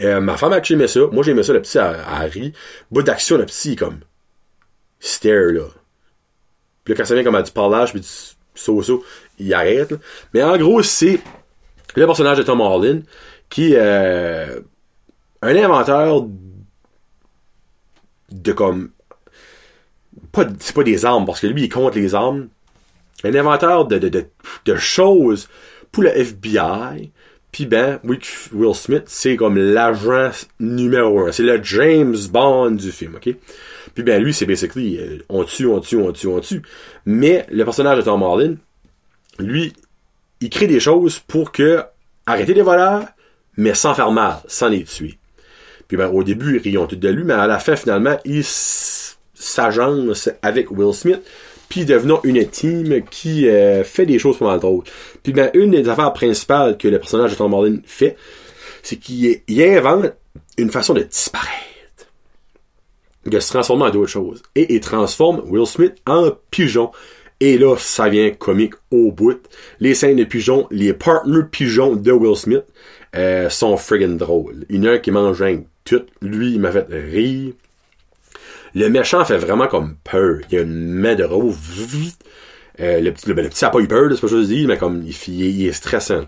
Euh, 0.00 0.20
ma 0.20 0.36
femme 0.36 0.52
a 0.52 0.60
aimé 0.70 0.86
ça, 0.86 1.00
moi 1.12 1.22
j'ai 1.22 1.40
ça, 1.42 1.52
le 1.52 1.60
petit 1.60 1.78
Harry. 1.78 2.52
Bout 2.90 3.02
d'action, 3.02 3.36
le 3.36 3.44
petit, 3.44 3.76
comme, 3.76 4.00
stare, 5.00 5.52
là. 5.52 5.66
Puis 6.84 6.94
là, 6.94 6.98
quand 6.98 7.04
ça 7.04 7.14
vient 7.14 7.24
comme 7.24 7.34
à 7.34 7.42
du 7.42 7.52
parlage, 7.52 7.92
puis 7.92 8.00
du 8.00 8.08
so-so, 8.54 9.04
il 9.38 9.52
arrête, 9.52 9.94
Mais 10.34 10.42
en 10.42 10.56
gros, 10.56 10.82
c'est 10.82 11.20
le 11.94 12.06
personnage 12.06 12.38
de 12.38 12.42
Tom 12.42 12.60
Holland, 12.60 13.02
qui, 13.50 13.74
euh, 13.76 14.60
un 15.42 15.56
inventeur 15.56 16.26
de 18.30 18.52
comme 18.52 18.90
pas 20.32 20.46
c'est 20.58 20.74
pas 20.74 20.84
des 20.84 21.04
armes 21.04 21.26
parce 21.26 21.40
que 21.40 21.46
lui 21.46 21.64
il 21.64 21.68
compte 21.68 21.94
les 21.94 22.14
armes 22.14 22.48
un 23.24 23.34
inventeur 23.34 23.86
de, 23.86 23.98
de, 23.98 24.26
de 24.64 24.76
choses 24.76 25.48
pour 25.90 26.02
le 26.02 26.10
FBI 26.16 27.12
puis 27.52 27.66
ben 27.66 28.00
Will 28.04 28.74
Smith 28.74 29.04
c'est 29.06 29.36
comme 29.36 29.56
l'agent 29.56 30.30
numéro 30.58 31.26
un. 31.26 31.32
C'est 31.32 31.42
le 31.42 31.62
James 31.62 32.16
Bond 32.30 32.72
du 32.72 32.90
film 32.90 33.16
ok? 33.16 33.34
Puis 33.94 34.02
ben 34.02 34.22
lui 34.22 34.34
c'est 34.34 34.46
basically 34.46 34.98
euh, 34.98 35.18
on 35.28 35.44
tue 35.44 35.66
on 35.66 35.80
tue 35.80 35.96
on 35.96 36.12
tue 36.12 36.26
on 36.26 36.40
tue. 36.40 36.62
Mais 37.06 37.46
le 37.50 37.64
personnage 37.64 37.98
de 37.98 38.02
Tom 38.02 38.22
Holland 38.22 38.56
lui 39.38 39.72
il 40.40 40.50
crée 40.50 40.66
des 40.66 40.80
choses 40.80 41.20
pour 41.20 41.52
que 41.52 41.82
arrêter 42.26 42.54
les 42.54 42.62
voleurs 42.62 43.04
mais 43.56 43.74
sans 43.74 43.94
faire 43.94 44.10
mal 44.10 44.38
sans 44.48 44.68
les 44.68 44.84
tuer. 44.84 45.18
Puis 45.92 45.98
ben, 45.98 46.08
au 46.08 46.22
début, 46.24 46.56
ils 46.56 46.62
rions 46.62 46.86
tout 46.86 46.96
de 46.96 47.08
lui, 47.08 47.22
mais 47.22 47.34
à 47.34 47.46
la 47.46 47.58
fin, 47.58 47.76
finalement, 47.76 48.16
il 48.24 48.42
s'agence 48.44 50.30
avec 50.40 50.70
Will 50.70 50.94
Smith, 50.94 51.20
puis 51.72 51.86
devenant 51.86 52.20
une 52.22 52.46
team 52.46 53.02
qui 53.10 53.48
euh, 53.48 53.82
fait 53.82 54.04
des 54.04 54.18
choses 54.18 54.36
pas 54.36 54.44
mal 54.44 54.60
drôles. 54.60 54.84
Puis 55.22 55.32
ben, 55.32 55.50
une 55.54 55.70
des 55.70 55.88
affaires 55.88 56.12
principales 56.12 56.76
que 56.76 56.86
le 56.86 56.98
personnage 56.98 57.30
de 57.30 57.36
Tom 57.36 57.54
Holland 57.54 57.80
fait, 57.86 58.14
c'est 58.82 58.96
qu'il 58.96 59.40
invente 59.58 60.12
une 60.58 60.70
façon 60.70 60.92
de 60.92 61.00
disparaître. 61.00 61.48
De 63.24 63.40
se 63.40 63.48
transformer 63.48 63.84
en 63.84 63.90
d'autres 63.90 64.10
choses. 64.10 64.42
Et 64.54 64.74
il 64.74 64.80
transforme 64.80 65.40
Will 65.46 65.64
Smith 65.66 65.94
en 66.06 66.32
pigeon. 66.50 66.90
Et 67.40 67.56
là, 67.56 67.76
ça 67.78 68.10
vient 68.10 68.32
comique 68.32 68.74
au 68.90 69.10
bout. 69.10 69.40
Les 69.80 69.94
scènes 69.94 70.16
de 70.16 70.24
pigeons, 70.24 70.66
les 70.70 70.92
partners 70.92 71.46
pigeons 71.50 71.96
de 71.96 72.12
Will 72.12 72.36
Smith 72.36 72.64
euh, 73.16 73.48
sont 73.48 73.78
friggin' 73.78 74.18
drôles. 74.18 74.66
Il 74.68 74.76
y 74.76 74.80
en 74.80 74.90
a 74.90 74.96
un 74.96 74.98
qui 74.98 75.10
mange 75.10 75.42
tout. 75.84 76.04
Lui, 76.20 76.52
il 76.52 76.60
m'a 76.60 76.70
fait 76.70 76.86
rire. 76.90 77.54
Le 78.74 78.88
méchant 78.88 79.24
fait 79.24 79.36
vraiment 79.36 79.66
comme 79.66 79.96
peur. 80.04 80.38
Il 80.50 80.58
a 80.58 80.62
une 80.62 80.94
main 80.94 81.14
de 81.14 81.24
rose. 81.24 81.56
Euh, 82.80 83.00
le, 83.00 83.12
petit, 83.12 83.28
le, 83.28 83.34
petit, 83.34 83.58
ça 83.58 83.68
a 83.68 83.70
pas 83.70 83.80
eu 83.80 83.88
peur, 83.88 84.10
c'est 84.14 84.20
pas 84.20 84.28
chose 84.28 84.48
de 84.48 84.54
dire, 84.54 84.68
mais 84.68 84.78
comme 84.78 85.02
il, 85.02 85.14
il, 85.28 85.66
est 85.66 85.72
stressant. 85.72 86.24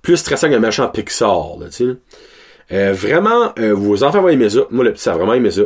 Plus 0.00 0.16
stressant 0.16 0.48
qu'un 0.48 0.58
méchant 0.58 0.88
Pixar, 0.88 1.58
tu 1.66 1.72
sais. 1.72 1.96
Euh, 2.72 2.92
vraiment, 2.92 3.52
euh, 3.58 3.74
vos 3.74 4.02
enfants 4.02 4.22
vont 4.22 4.28
aimer 4.28 4.50
ça. 4.50 4.60
Moi, 4.70 4.84
le 4.84 4.92
petit, 4.92 5.08
a 5.08 5.16
vraiment 5.16 5.34
aimé 5.34 5.50
ça. 5.50 5.62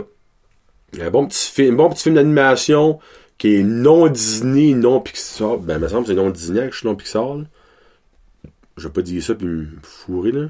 Un 1.00 1.10
bon 1.10 1.26
petit 1.26 1.50
film, 1.50 1.76
bon 1.76 1.88
petit 1.88 2.02
film 2.02 2.16
d'animation 2.16 2.98
qui 3.38 3.56
est 3.56 3.62
non 3.62 4.08
Disney, 4.08 4.74
non 4.74 5.00
Pixar. 5.00 5.58
Ben, 5.58 5.76
il 5.76 5.80
me 5.80 5.88
semble 5.88 6.02
que 6.02 6.08
c'est 6.08 6.16
non 6.16 6.30
Disney 6.30 6.66
que 6.66 6.74
je 6.74 6.78
suis 6.78 6.88
non 6.88 6.96
Pixar. 6.96 7.36
Là. 7.36 7.44
Je 8.76 8.88
vais 8.88 8.92
pas 8.92 9.02
dire 9.02 9.22
ça 9.22 9.34
puis 9.34 9.46
me 9.46 9.68
fourrer, 9.82 10.32
là. 10.32 10.48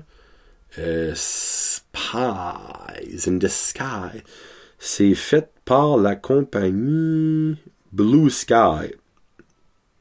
Euh, 0.78 1.12
Spies 1.14 1.88
in 3.28 3.38
the 3.38 3.48
Sky. 3.48 4.22
C'est 4.80 5.14
fait 5.14 5.48
par 5.64 5.96
la 5.96 6.16
compagnie 6.16 7.54
Blue 7.92 8.30
Sky. 8.30 8.94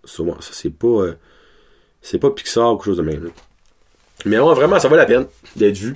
Ça, 0.05 0.23
c'est 0.39 0.71
pas. 0.71 0.87
Euh, 0.87 1.15
c'est 2.01 2.17
pas 2.17 2.31
Pixar 2.31 2.73
ou 2.73 2.77
quelque 2.77 2.85
chose 2.85 2.97
de 2.97 3.03
même. 3.03 3.29
Mais 4.25 4.37
vraiment, 4.37 4.79
ça 4.79 4.87
vaut 4.87 4.95
la 4.95 5.05
peine 5.05 5.27
d'être 5.55 5.77
vu. 5.77 5.95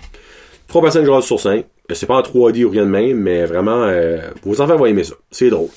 3% 0.70 1.22
sur 1.22 1.40
5. 1.40 1.66
Euh, 1.92 1.94
c'est 1.96 2.06
pas 2.06 2.16
en 2.16 2.22
3D 2.22 2.64
ou 2.64 2.70
rien 2.70 2.84
de 2.84 2.90
même, 2.90 3.18
mais 3.18 3.46
vraiment, 3.46 3.84
euh, 3.84 4.20
vos 4.44 4.62
enfants 4.62 4.76
vont 4.76 4.86
aimer 4.86 5.04
ça. 5.04 5.16
C'est 5.32 5.50
drôle. 5.50 5.70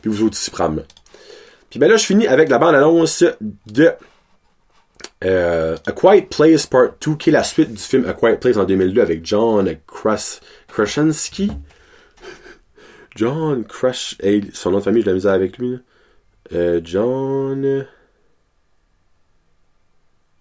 Puis 0.00 0.10
vous 0.10 0.28
aussi, 0.28 0.50
probablement. 0.50 0.86
Puis 1.70 1.78
ben 1.78 1.88
là, 1.90 1.96
je 1.96 2.06
finis 2.06 2.26
avec 2.26 2.48
la 2.48 2.58
bande-annonce 2.58 3.24
de 3.66 3.92
euh, 5.24 5.76
A 5.86 5.92
Quiet 5.92 6.28
Place 6.30 6.66
Part 6.66 6.90
2, 7.04 7.16
qui 7.16 7.30
est 7.30 7.32
la 7.32 7.42
suite 7.42 7.72
du 7.72 7.82
film 7.82 8.06
A 8.06 8.12
Quiet 8.12 8.36
Place 8.36 8.56
en 8.56 8.64
2002 8.64 9.00
avec 9.00 9.24
John 9.24 9.76
Kras 9.86 10.40
Krasinski. 10.68 11.50
John 13.16 13.64
Crush... 13.64 14.16
son 14.52 14.70
nom 14.70 14.78
de 14.78 14.82
famille, 14.84 15.02
je 15.02 15.10
la 15.10 15.32
avec 15.32 15.58
lui. 15.58 15.78
Euh, 16.52 16.80
John... 16.84 17.86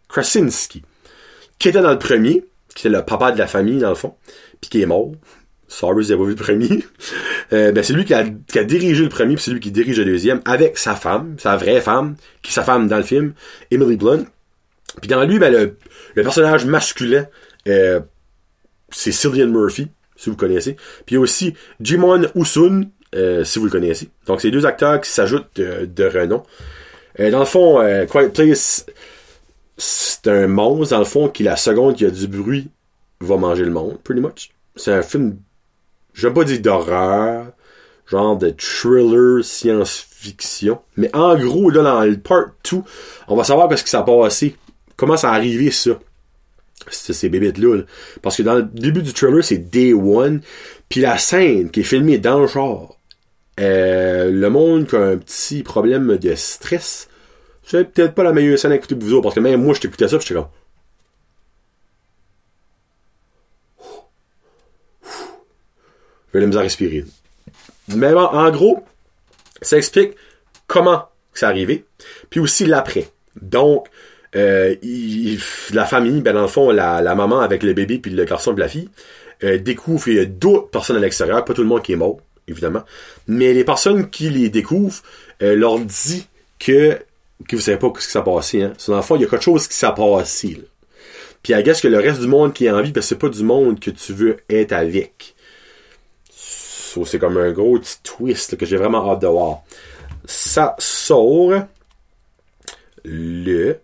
Krasinski. 0.08 0.84
Qui 1.60 1.70
était 1.70 1.82
dans 1.82 1.91
le 1.91 2.00
premier, 2.00 2.46
qui 2.75 2.88
était 2.88 2.96
le 2.96 3.03
papa 3.03 3.32
de 3.32 3.38
la 3.38 3.48
famille, 3.48 3.79
dans 3.79 3.89
le 3.89 3.96
fond, 3.96 4.15
puis 4.62 4.70
qui 4.70 4.82
est 4.82 4.86
mort. 4.86 5.12
Sorry, 5.67 6.05
avez 6.05 6.17
pas 6.17 6.24
vu 6.24 6.29
le 6.29 6.36
premier. 6.36 6.86
Euh, 7.53 7.72
ben, 7.72 7.84
c'est 7.84 7.94
lui 7.94 8.05
qui 8.05 8.13
a, 8.15 8.24
dirigé 8.63 9.03
le 9.03 9.10
premier, 9.10 9.36
puis 9.36 9.44
c'est 9.44 9.51
lui 9.51 9.60
qui 9.60 9.70
dirige 9.70 10.00
le 10.00 10.05
deuxième, 10.05 10.41
avec 10.46 10.79
sa 10.79 10.96
femme, 10.96 11.36
sa 11.38 11.58
vraie 11.58 11.79
femme, 11.79 12.15
qui 12.41 12.50
est 12.50 12.53
sa 12.55 12.63
femme 12.63 12.88
dans 12.88 12.98
le 12.98 13.03
film, 13.03 13.36
Emily 13.70 13.98
Blunt. 13.98 14.25
Puis 15.00 15.08
dans 15.08 15.24
lui, 15.24 15.38
ben, 15.38 15.53
le, 15.53 15.77
le 16.15 16.24
personnage 16.24 16.65
masculin, 16.65 17.27
euh, 17.67 18.00
c'est 18.89 19.12
Cillian 19.12 19.46
Murphy, 19.46 19.89
si 20.16 20.30
vous 20.30 20.36
connaissez. 20.36 20.76
Puis 21.06 21.18
aussi 21.18 21.54
Jimon 21.80 22.24
Usun, 22.36 22.90
euh, 23.16 23.44
si 23.44 23.60
vous 23.60 23.66
le 23.66 23.72
connaissez. 23.72 24.10
Donc 24.28 24.42
c'est 24.42 24.52
deux 24.52 24.66
acteurs 24.66 25.02
qui 25.02 25.10
s'ajoutent 25.10 25.56
de, 25.56 26.06
renom. 26.06 26.44
Euh, 27.20 27.32
dans 27.32 27.40
le 27.40 27.46
fond, 27.46 27.80
euh, 27.80 28.06
Quiet 28.06 28.30
Place, 28.30 28.86
c'est 29.78 30.28
un 30.28 30.48
monstre, 30.48 30.96
dans 30.96 31.00
le 31.00 31.06
fond, 31.06 31.30
qui 31.30 31.44
la 31.44 31.56
seconde 31.56 31.96
qu'il 31.96 32.08
y 32.08 32.10
a 32.10 32.14
du 32.14 32.28
bruit, 32.28 32.70
va 33.22 33.38
manger 33.38 33.64
le 33.64 33.72
monde, 33.72 33.98
pretty 34.04 34.22
much. 34.22 34.52
C'est 34.76 34.92
un 34.92 35.02
film, 35.02 35.38
je 36.14 36.28
pas 36.28 36.44
dire 36.44 36.60
d'horreur, 36.60 37.48
genre 38.08 38.38
de 38.38 38.54
thriller 38.58 39.44
science-fiction. 39.44 40.80
Mais 40.98 41.10
en 41.16 41.36
gros, 41.38 41.70
là, 41.70 41.82
dans 41.82 42.02
le 42.02 42.18
part 42.18 42.48
2, 42.70 42.80
on 43.28 43.36
va 43.36 43.44
savoir 43.44 43.70
qu'est-ce 43.70 43.84
qui 43.84 43.90
s'est 43.90 44.04
passé 44.06 44.56
comment 44.96 45.18
ça 45.18 45.32
a 45.32 45.36
arrivé 45.36 45.72
ça? 45.72 45.92
Ces 46.89 47.30
bébites-là. 47.30 47.82
Parce 48.22 48.38
que 48.38 48.44
dans 48.44 48.56
le 48.56 48.63
début 48.63 49.01
du 49.01 49.13
trailer, 49.13 49.44
c'est 49.44 49.58
Day 49.58 49.94
One. 49.94 50.42
Puis 50.89 51.01
la 51.01 51.18
scène 51.18 51.72
qui 51.72 51.82
est 51.82 51.84
filmée 51.84 52.18
dans 52.18 52.42
le 52.42 52.48
genre, 52.48 53.00
euh, 53.60 54.32
le 54.32 54.50
monde 54.50 54.88
qui 54.88 54.96
a 54.96 55.01
un 55.01 55.18
petit 55.18 55.63
problème 55.63 56.18
de 56.18 56.36
stress, 56.36 57.10
c'est 57.63 57.92
peut-être 57.92 58.13
pas 58.13 58.24
la 58.24 58.34
meilleure 58.34 58.60
scène 58.60 58.72
à 58.72 58.75
écouter 58.75 58.96
pour 58.96 59.08
vous 59.08 59.13
autres. 59.13 59.24
Parce 59.24 59.36
que 59.36 59.39
même 59.39 59.63
moi, 59.63 59.74
je 59.74 59.82
t'écoutais 59.82 60.08
ça, 60.08 60.20
j'étais 60.20 60.36
comme. 60.36 60.48
Je 66.27 66.34
vais 66.34 66.42
la 66.42 66.48
misère 66.48 66.62
à 66.62 66.63
respirer. 66.63 67.06
Mais 67.88 68.13
en 68.13 68.51
gros, 68.51 68.84
ça 69.62 69.77
explique 69.77 70.15
comment 70.68 71.08
ça 71.34 71.50
arrivé, 71.50 71.86
puis 72.30 72.39
aussi 72.39 72.65
l'après. 72.65 73.10
Donc, 73.42 73.88
euh, 74.36 74.75
la 75.74 75.86
famille, 75.86 76.22
ben 76.22 76.34
dans 76.34 76.42
le 76.42 76.48
fond, 76.48 76.72
la, 76.72 77.15
maman 77.15 77.39
avec 77.39 77.63
le 77.63 77.74
bébé 77.74 78.00
puis 78.00 78.12
le 78.12 78.25
garçon 78.25 78.56
et 78.56 78.60
la 78.60 78.68
fille, 78.68 78.89
euh, 79.44 79.58
découvre 79.58 80.08
il 80.08 80.15
y 80.15 80.20
a 80.20 80.25
d'autres 80.25 80.70
personnes 80.70 80.98
à 80.98 81.00
l'extérieur, 81.00 81.44
pas 81.46 81.54
tout 81.54 81.62
le 81.62 81.68
monde 81.68 81.82
qui 81.82 81.94
est 81.94 81.98
mort, 81.98 82.20
évidemment, 82.48 82.84
mais 83.27 83.54
les 83.54 83.63
personnes 83.63 84.10
qui 84.10 84.30
les 84.30 84.50
découvrent 84.50 85.01
euh, 85.42 85.56
leur 85.56 85.80
dit 85.80 86.27
que 86.60 87.00
que 87.50 87.58
vous 87.58 87.62
savez 87.62 87.77
pas 87.77 87.92
ce 88.00 88.06
qui 88.06 88.12
s'est 88.12 88.24
passé. 88.24 88.63
Hein. 88.63 88.74
Dans 88.88 88.96
le 88.96 89.01
fond, 89.01 89.18
il 89.18 89.22
y 89.22 89.25
a 89.25 89.27
quelque 89.27 89.44
chose 89.44 89.68
qui 89.68 89.75
s'est 89.75 89.94
passé. 89.94 90.48
Là. 90.48 90.63
Puis 91.44 91.54
à 91.54 91.62
guess 91.62 91.82
que 91.82 91.89
le 91.89 92.00
reste 92.00 92.22
du 92.22 92.27
monde 92.27 92.54
qui 92.54 92.65
est 92.65 92.72
en 92.72 92.82
vie, 92.82 92.92
ben 92.92 93.01
c'est 93.01 93.20
pas 93.20 93.30
du 93.30 93.44
monde 93.44 93.80
que 93.80 93.92
tu 93.92 94.13
veux 94.13 94.38
être 94.50 94.72
avec. 94.72 95.36
c'est 96.34 97.20
comme 97.20 97.38
un 97.38 97.51
gros 97.51 97.77
petit 97.77 97.98
twist 98.04 98.56
que 98.58 98.65
j'ai 98.65 98.77
vraiment 98.77 99.12
hâte 99.12 99.22
de 99.22 99.27
voir. 99.27 99.63
Ça 100.25 100.75
sort 100.80 101.51
le 103.04 103.77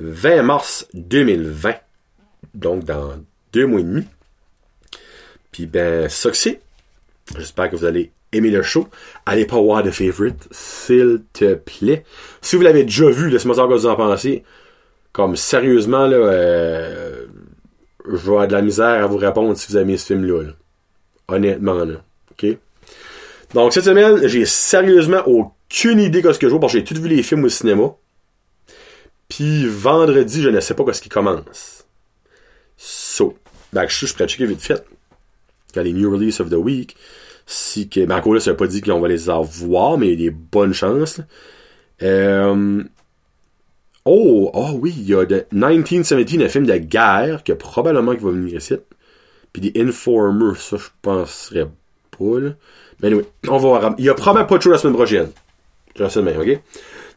20 0.00 0.42
mars 0.42 0.88
2020, 0.94 1.74
donc 2.54 2.84
dans 2.84 3.12
deux 3.52 3.66
mois 3.66 3.80
et 3.80 3.84
demi. 3.84 4.04
Puis 5.52 5.66
ben, 5.66 6.08
ça 6.08 6.30
que 6.30 6.36
c'est. 6.36 6.60
J'espère 7.36 7.70
que 7.70 7.76
vous 7.76 7.84
allez 7.84 8.10
aimer 8.32 8.50
le 8.50 8.62
show. 8.62 8.88
Allez 9.26 9.44
pas 9.44 9.60
voir 9.60 9.82
de 9.82 9.90
favorite, 9.90 10.48
s'il 10.50 11.22
te 11.32 11.54
plaît. 11.54 12.04
Si 12.40 12.56
vous 12.56 12.62
l'avez 12.62 12.84
déjà 12.84 13.08
vu, 13.10 13.28
laissez-moi 13.28 13.56
savoir 13.56 13.78
ce 13.78 13.84
que 13.84 13.88
vous 13.88 13.92
en 13.92 13.96
pensez. 13.96 14.42
Comme 15.12 15.36
sérieusement, 15.36 16.06
là, 16.06 16.16
euh, 16.16 17.26
je 18.08 18.16
vais 18.16 18.30
avoir 18.30 18.48
de 18.48 18.52
la 18.52 18.62
misère 18.62 19.04
à 19.04 19.06
vous 19.06 19.16
répondre 19.16 19.56
si 19.56 19.70
vous 19.70 19.78
aimez 19.78 19.96
ce 19.96 20.06
film-là. 20.06 20.42
là. 20.42 20.52
Honnêtement, 21.28 21.84
là. 21.84 22.02
OK? 22.32 22.46
Donc, 23.54 23.72
cette 23.72 23.84
semaine, 23.84 24.26
j'ai 24.26 24.44
sérieusement 24.44 25.22
aucune 25.26 25.98
idée 25.98 26.22
de 26.22 26.32
ce 26.32 26.38
que 26.38 26.46
je 26.46 26.52
vois 26.52 26.60
parce 26.60 26.72
que 26.72 26.78
j'ai 26.78 26.84
tout 26.84 26.94
vu 26.94 27.08
les 27.08 27.22
films 27.22 27.44
au 27.44 27.48
cinéma. 27.48 27.94
Puis 29.30 29.66
vendredi, 29.66 30.42
je 30.42 30.50
ne 30.50 30.60
sais 30.60 30.74
pas 30.74 30.84
quoi 30.84 30.92
ce 30.92 31.00
qui 31.00 31.08
commence. 31.08 31.86
So, 32.76 33.38
ben, 33.72 33.86
je 33.88 33.94
suis 33.94 34.06
je 34.06 34.12
pourrais 34.12 34.28
checker 34.28 34.44
vite 34.44 34.60
fait. 34.60 34.84
Quand 35.72 35.82
les 35.82 35.92
new 35.92 36.10
release 36.10 36.40
of 36.40 36.50
the 36.50 36.54
week. 36.54 36.96
Si 37.46 37.88
que, 37.88 38.04
ben, 38.04 38.18
encore 38.18 38.34
là, 38.34 38.40
ça 38.40 38.52
pas 38.54 38.66
dire 38.66 38.82
qu'on 38.82 39.00
va 39.00 39.08
les 39.08 39.30
avoir, 39.30 39.96
mais 39.96 40.08
il 40.08 40.10
y 40.10 40.26
a 40.26 40.30
des 40.30 40.30
bonnes 40.30 40.74
chances. 40.74 41.20
Euh, 42.02 42.82
oh, 44.04 44.50
oh 44.52 44.70
oui, 44.74 44.94
il 44.96 45.08
y 45.08 45.14
a 45.14 45.24
de 45.24 45.46
1917, 45.52 46.42
un 46.42 46.48
film 46.48 46.66
de 46.66 46.76
guerre, 46.76 47.44
que 47.44 47.52
probablement 47.52 48.14
qui 48.14 48.24
va 48.24 48.30
venir 48.30 48.56
ici. 48.56 48.74
Puis 49.52 49.62
des 49.62 49.80
Informers, 49.80 50.56
ça, 50.56 50.76
je 50.76 50.88
penserais 51.02 51.68
pas, 52.18 52.40
là. 52.40 52.50
Mais 53.00 53.08
anyway, 53.08 53.24
on 53.48 53.58
va 53.58 53.58
voir. 53.58 53.94
Il 53.98 54.04
y 54.04 54.08
a 54.08 54.14
probablement 54.14 54.46
pas 54.46 54.58
de 54.58 54.62
show 54.62 54.70
la 54.70 54.78
semaine 54.78 54.94
prochaine. 54.94 55.30
De 55.96 56.20
même, 56.20 56.40
ok? 56.40 56.60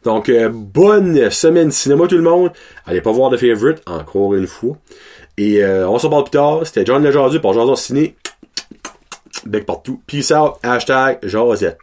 Donc, 0.04 0.28
euh, 0.28 0.50
bonne 0.52 1.30
semaine 1.30 1.70
cinéma 1.70 2.06
tout 2.06 2.16
le 2.16 2.22
monde. 2.22 2.50
Allez 2.86 3.00
pas 3.00 3.12
voir 3.12 3.30
de 3.30 3.36
favorite, 3.36 3.82
encore 3.86 4.34
une 4.34 4.46
fois. 4.46 4.76
Et 5.36 5.62
euh, 5.64 5.88
on 5.88 5.98
se 5.98 6.06
reparle 6.06 6.24
plus 6.24 6.30
tard. 6.32 6.60
C'était 6.64 6.84
John 6.84 7.02
Lejardu 7.02 7.40
pour 7.40 7.54
Jason 7.54 7.74
Ciné. 7.74 8.14
Bec 9.46 9.66
partout. 9.66 10.00
Peace 10.06 10.30
out. 10.30 10.54
Hashtag 10.62 11.18
Josette. 11.22 11.78